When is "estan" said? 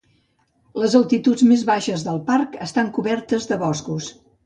2.71-2.93